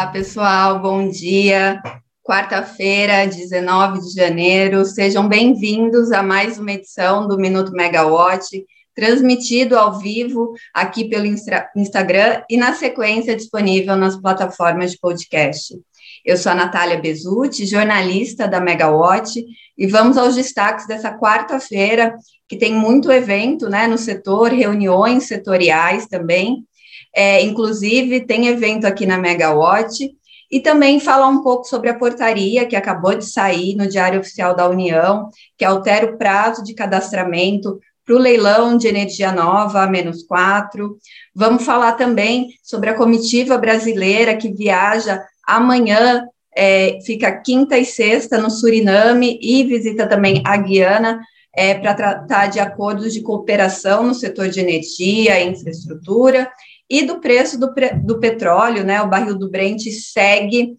[0.00, 1.78] Olá, pessoal, bom dia.
[2.22, 4.82] Quarta-feira, 19 de janeiro.
[4.86, 8.64] Sejam bem-vindos a mais uma edição do Minuto Megawatt,
[8.94, 11.26] transmitido ao vivo aqui pelo
[11.76, 15.78] Instagram e na sequência disponível nas plataformas de podcast.
[16.24, 19.44] Eu sou a Natália Bezutti, jornalista da Megawatt,
[19.76, 22.16] e vamos aos destaques dessa quarta-feira,
[22.48, 26.64] que tem muito evento né, no setor, reuniões setoriais também.
[27.14, 30.10] É, inclusive, tem evento aqui na Megawatt,
[30.50, 34.54] e também falar um pouco sobre a portaria que acabou de sair no Diário Oficial
[34.54, 40.24] da União, que altera o prazo de cadastramento para o leilão de energia nova, menos
[40.24, 40.96] quatro.
[41.32, 48.36] Vamos falar também sobre a comitiva brasileira que viaja amanhã, é, fica quinta e sexta
[48.36, 51.20] no Suriname e visita também a Guiana
[51.54, 56.50] é, para tratar de acordos de cooperação no setor de energia e infraestrutura
[56.90, 57.72] e do preço do,
[58.02, 59.00] do petróleo, né?
[59.00, 60.76] O barril do Brent segue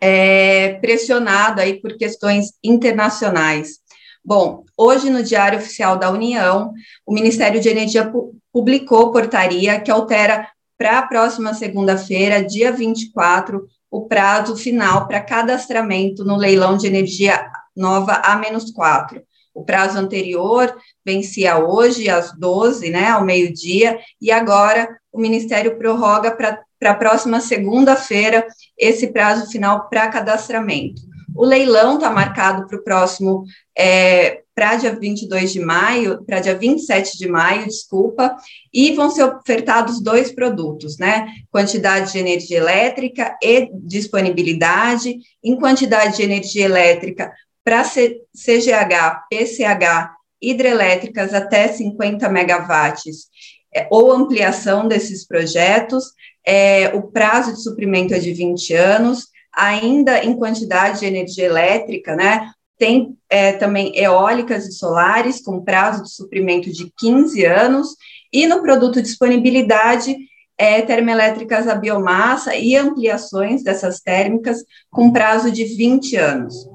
[0.00, 3.78] é, pressionado aí por questões internacionais.
[4.24, 6.72] Bom, hoje no Diário Oficial da União,
[7.06, 8.10] o Ministério de Energia
[8.50, 16.24] publicou portaria que altera para a próxima segunda-feira, dia 24, o prazo final para cadastramento
[16.24, 19.22] no leilão de energia nova A-4.
[19.54, 20.74] O prazo anterior
[21.06, 27.40] vencia hoje, às 12, né, ao meio-dia, e agora o Ministério prorroga para a próxima
[27.40, 28.46] segunda-feira
[28.76, 31.00] esse prazo final para cadastramento.
[31.34, 33.44] O leilão está marcado para o próximo,
[33.76, 38.36] é, para dia 22 de maio, para dia 27 de maio, desculpa,
[38.72, 41.26] e vão ser ofertados dois produtos, né?
[41.50, 45.16] Quantidade de energia elétrica e disponibilidade.
[45.42, 47.32] Em quantidade de energia elétrica,
[47.64, 53.28] para CGH, PCH, hidrelétricas até 50 megawatts,
[53.74, 56.12] é, ou ampliação desses projetos,
[56.46, 62.14] é, o prazo de suprimento é de 20 anos, ainda em quantidade de energia elétrica,
[62.14, 62.50] né?
[62.76, 67.96] Tem é, também eólicas e solares com prazo de suprimento de 15 anos,
[68.32, 70.16] e no produto disponibilidade,
[70.58, 74.58] é, termoelétricas a biomassa e ampliações dessas térmicas
[74.90, 76.73] com prazo de 20 anos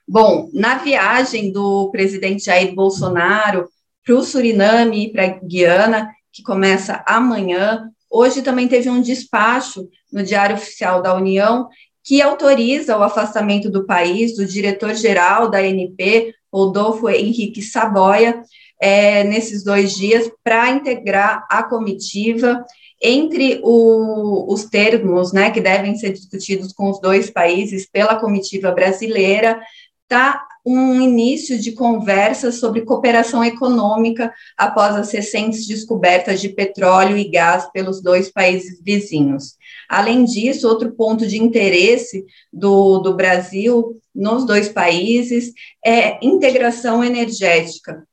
[0.06, 3.68] Bom, na viagem do presidente Jair Bolsonaro
[4.04, 9.88] para o Suriname e para a Guiana, que começa amanhã, hoje também teve um despacho
[10.12, 11.68] no Diário Oficial da União
[12.02, 18.42] que autoriza o afastamento do país do diretor-geral da ANP, Rodolfo Henrique Saboia,
[18.80, 22.64] é, nesses dois dias, para integrar a comitiva
[23.02, 28.72] entre o, os termos né, que devem ser discutidos com os dois países pela comitiva
[28.72, 29.60] brasileira,
[30.02, 37.28] está um início de conversa sobre cooperação econômica após as recentes descobertas de petróleo e
[37.28, 39.56] gás pelos dois países vizinhos.
[39.88, 45.52] Além disso, outro ponto de interesse do, do Brasil nos dois países
[45.84, 48.06] é integração energética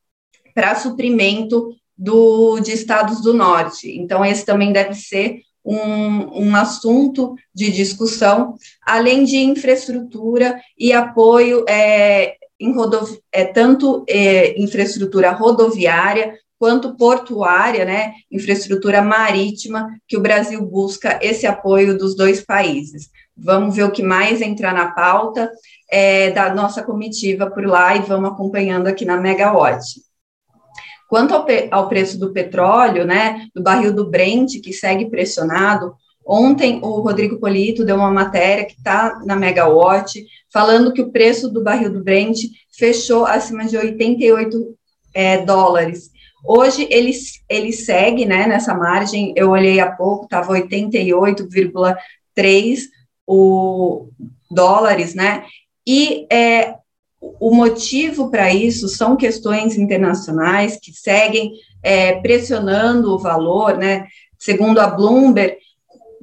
[0.56, 3.92] para suprimento do, de estados do norte.
[3.98, 11.66] Então, esse também deve ser um, um assunto de discussão, além de infraestrutura e apoio
[11.68, 20.22] é, em rodovi é, tanto é, infraestrutura rodoviária quanto portuária, né, infraestrutura marítima, que o
[20.22, 23.10] Brasil busca esse apoio dos dois países.
[23.36, 25.52] Vamos ver o que mais entrar na pauta
[25.90, 30.02] é, da nossa comitiva por lá e vamos acompanhando aqui na Megawatt.
[31.08, 35.96] Quanto ao, ao preço do petróleo, né, do barril do Brent, que segue pressionado,
[36.28, 41.50] Ontem, o Rodrigo Polito deu uma matéria que está na Megawatt, falando que o preço
[41.50, 42.40] do barril do Brent
[42.78, 44.76] fechou acima de 88
[45.14, 46.12] é, dólares.
[46.46, 47.14] Hoje, ele,
[47.48, 52.80] ele segue né, nessa margem, eu olhei há pouco, estava 88,3
[53.26, 54.10] o
[54.50, 55.44] dólares, né?
[55.86, 56.76] E é,
[57.22, 61.52] o motivo para isso são questões internacionais que seguem
[61.82, 64.06] é, pressionando o valor, né?
[64.38, 65.58] Segundo a Bloomberg,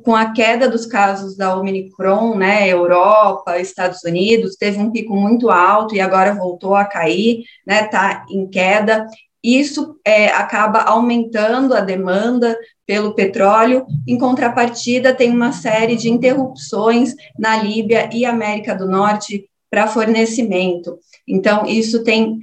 [0.05, 5.51] com a queda dos casos da Omicron, né, Europa, Estados Unidos, teve um pico muito
[5.51, 9.07] alto e agora voltou a cair, né, tá em queda.
[9.43, 12.57] Isso é, acaba aumentando a demanda
[12.87, 13.87] pelo petróleo.
[14.07, 20.99] Em contrapartida, tem uma série de interrupções na Líbia e América do Norte para fornecimento.
[21.27, 22.41] Então, isso tem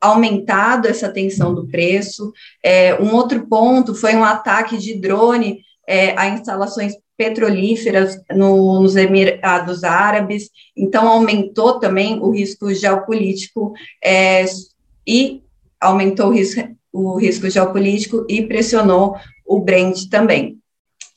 [0.00, 2.32] aumentado essa tensão do preço.
[2.62, 8.96] É, um outro ponto foi um ataque de drone é, a instalações petrolíferas no, nos
[8.96, 13.72] Emirados Árabes, então aumentou também o risco geopolítico
[14.02, 14.44] é,
[15.06, 15.42] e
[15.80, 16.60] aumentou o risco,
[16.92, 19.16] o risco geopolítico e pressionou
[19.46, 20.58] o Brent também.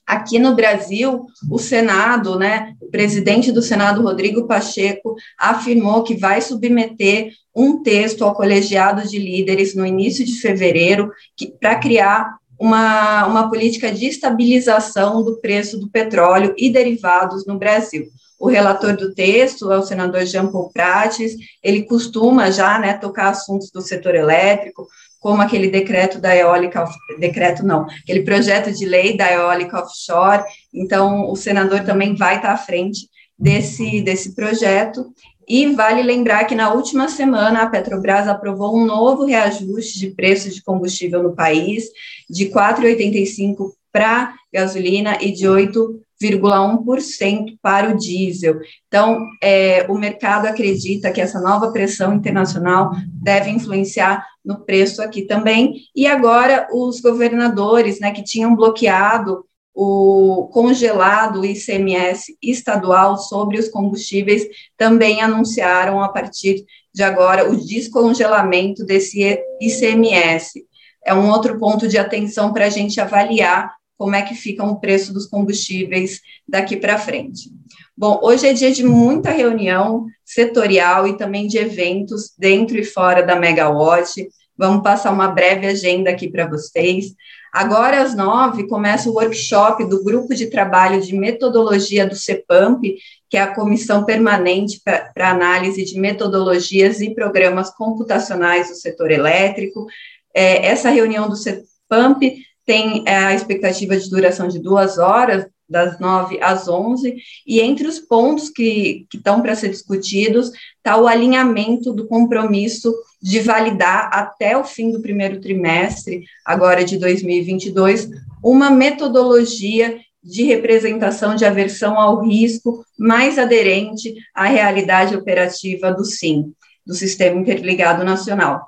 [0.05, 6.39] Aqui no Brasil, o Senado, né, o presidente do Senado, Rodrigo Pacheco, afirmou que vai
[6.41, 11.11] submeter um texto ao colegiado de líderes no início de fevereiro
[11.59, 18.07] para criar uma, uma política de estabilização do preço do petróleo e derivados no Brasil.
[18.39, 23.30] O relator do texto é o senador Jean Paul Prates, ele costuma já né, tocar
[23.30, 24.88] assuntos do setor elétrico,
[25.19, 26.86] como aquele decreto da eólica,
[27.19, 32.51] decreto não, aquele projeto de lei da eólica offshore, então o senador também vai estar
[32.51, 35.07] à frente desse, desse projeto,
[35.47, 40.49] e vale lembrar que na última semana a Petrobras aprovou um novo reajuste de preço
[40.49, 41.85] de combustível no país,
[42.29, 48.59] de 4,85 para gasolina e de 8,1% para o diesel.
[48.88, 55.21] Então, é, o mercado acredita que essa nova pressão internacional deve influenciar no preço aqui
[55.21, 55.75] também.
[55.95, 59.45] E agora, os governadores né, que tinham bloqueado
[59.79, 68.83] o congelado ICMS estadual sobre os combustíveis também anunciaram a partir de agora o descongelamento
[68.83, 70.65] desse ICMS.
[71.06, 74.79] É um outro ponto de atenção para a gente avaliar como é que fica o
[74.79, 77.51] preço dos combustíveis daqui para frente.
[77.95, 83.21] Bom, hoje é dia de muita reunião setorial e também de eventos dentro e fora
[83.21, 84.27] da Megawatt.
[84.57, 87.13] Vamos passar uma breve agenda aqui para vocês.
[87.57, 93.36] Agora, às nove, começa o workshop do Grupo de Trabalho de Metodologia do CEPAMP, que
[93.36, 99.88] é a Comissão Permanente para Análise de Metodologias e Programas Computacionais do Setor Elétrico.
[100.36, 105.99] É, essa reunião do CEPAMP tem é, a expectativa de duração de duas horas, das
[105.99, 107.15] 9 às 11,
[107.45, 113.39] e entre os pontos que, estão para ser discutidos está o alinhamento do compromisso de
[113.39, 118.09] validar até o fim do primeiro trimestre, agora de 2022,
[118.43, 126.53] uma metodologia de representação de aversão ao risco mais aderente à realidade operativa do SIM,
[126.85, 128.67] do Sistema Interligado Nacional.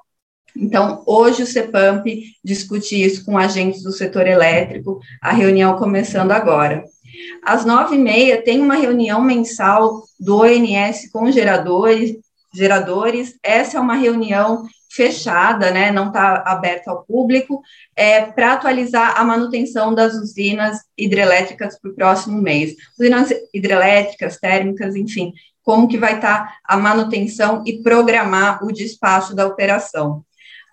[0.56, 6.84] Então, hoje o CEPAMP discute isso com agentes do setor elétrico, a reunião começando agora.
[7.44, 12.16] Às nove e meia tem uma reunião mensal do ONS com geradores,
[12.54, 13.36] geradores.
[13.44, 17.62] Essa é uma reunião fechada, né, não está aberta ao público,
[17.96, 22.74] é, para atualizar a manutenção das usinas hidrelétricas para o próximo mês.
[23.00, 25.32] Usinas hidrelétricas, térmicas, enfim,
[25.64, 30.24] como que vai estar tá a manutenção e programar o despacho da operação.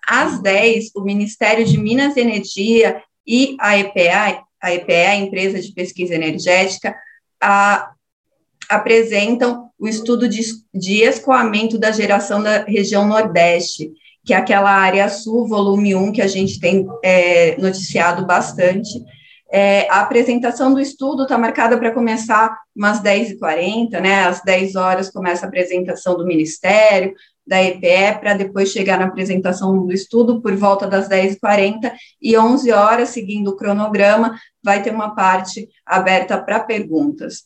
[0.07, 5.59] Às 10, o Ministério de Minas e Energia e a EPA, a EPA, a Empresa
[5.59, 6.95] de Pesquisa Energética,
[7.41, 7.91] a,
[8.69, 10.41] apresentam o estudo de,
[10.73, 13.91] de escoamento da geração da região Nordeste,
[14.25, 19.03] que é aquela área sul, volume 1, que a gente tem é, noticiado bastante.
[19.49, 24.25] É, a apresentação do estudo está marcada para começar umas 10h40, né?
[24.25, 27.13] Às 10 horas começa a apresentação do Ministério,
[27.47, 32.71] da EPE para depois chegar na apresentação do estudo por volta das 10h40 e 11
[32.71, 37.43] horas, seguindo o cronograma, vai ter uma parte aberta para perguntas.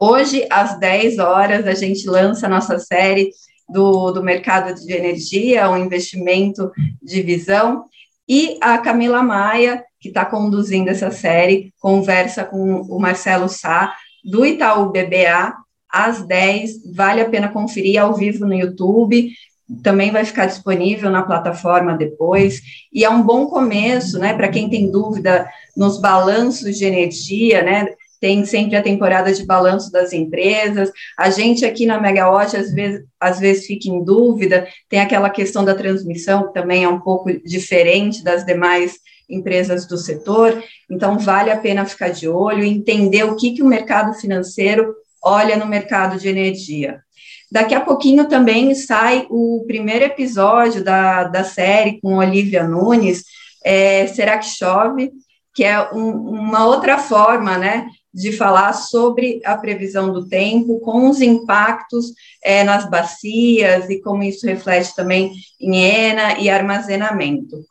[0.00, 3.30] Hoje, às 10 horas, a gente lança a nossa série
[3.68, 7.84] do, do mercado de energia, o investimento de visão,
[8.28, 14.46] e a Camila Maia, que está conduzindo essa série, conversa com o Marcelo Sá, do
[14.46, 15.54] Itaú BBA,
[15.92, 16.92] às 10.
[16.94, 19.30] Vale a pena conferir ao vivo no YouTube.
[19.82, 22.60] Também vai ficar disponível na plataforma depois.
[22.92, 27.86] E é um bom começo, né, para quem tem dúvida nos balanços de energia, né?
[28.20, 30.92] Tem sempre a temporada de balanço das empresas.
[31.18, 34.64] A gente aqui na Megawatt, às vezes, às vezes fica em dúvida.
[34.88, 38.94] Tem aquela questão da transmissão, que também é um pouco diferente das demais
[39.28, 40.62] empresas do setor.
[40.88, 45.56] Então, vale a pena ficar de olho, entender o que, que o mercado financeiro olha
[45.56, 47.00] no mercado de energia.
[47.50, 53.24] Daqui a pouquinho também sai o primeiro episódio da, da série com Olivia Nunes,
[53.62, 55.12] é, Será que Chove?
[55.54, 61.08] Que é um, uma outra forma, né, de falar sobre a previsão do tempo, com
[61.08, 62.06] os impactos
[62.42, 67.64] é, nas bacias e como isso reflete também em ENA e armazenamento.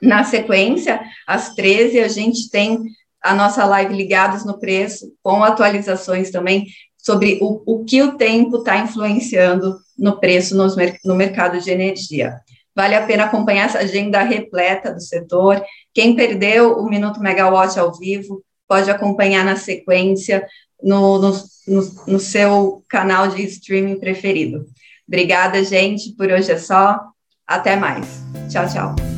[0.00, 2.82] Na sequência, às 13, a gente tem
[3.22, 6.66] a nossa live Ligados no Preço, com atualizações também
[6.98, 10.74] sobre o, o que o tempo está influenciando no preço nos,
[11.04, 12.40] no mercado de energia.
[12.74, 15.62] Vale a pena acompanhar essa agenda repleta do setor.
[15.92, 20.46] Quem perdeu o Minuto Megawatt ao vivo, pode acompanhar na sequência
[20.82, 21.30] no, no,
[21.68, 24.66] no, no seu canal de streaming preferido.
[25.06, 26.98] Obrigada, gente, por hoje é só.
[27.46, 28.22] Até mais.
[28.50, 29.11] Tchau, tchau.